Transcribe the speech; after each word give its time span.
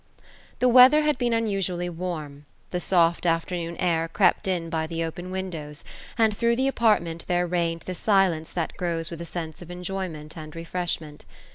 The 0.57 0.67
weather 0.67 1.03
had 1.03 1.19
been 1.19 1.31
unusually 1.31 1.87
warm. 1.87 2.47
The 2.71 2.79
soft 2.79 3.23
afternoon 3.23 3.77
air 3.77 4.07
crept 4.07 4.47
in 4.47 4.67
by 4.67 4.87
the 4.87 5.03
open 5.03 5.29
windows; 5.29 5.83
and 6.17 6.35
through 6.35 6.55
the 6.55 6.67
apartment 6.67 7.25
there 7.27 7.45
reigned 7.45 7.81
the 7.81 7.93
silence 7.93 8.51
that 8.53 8.75
grows 8.77 9.11
with 9.11 9.21
a 9.21 9.25
sense 9.25 9.61
of 9.61 9.69
enjoyment 9.69 10.35
and 10.35 10.55
refreshment. 10.55 11.23